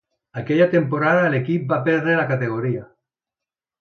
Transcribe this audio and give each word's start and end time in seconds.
Aquella 0.41 0.67
temporada 0.71 1.27
l'equip 1.35 1.67
va 1.73 1.81
perdre 1.91 2.17
la 2.21 2.27
categoria. 2.33 2.87